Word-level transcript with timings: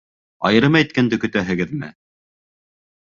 Айырым 0.49 0.77
әйткәнде 0.79 1.21
көтәһегеҙме? 1.25 1.91